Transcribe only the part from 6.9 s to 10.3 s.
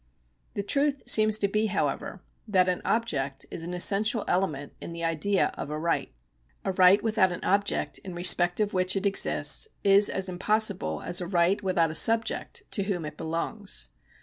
without an object in respect of which it exists is as